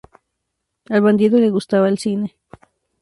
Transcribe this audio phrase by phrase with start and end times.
[0.89, 2.35] Al Bandido le gustaba el cine.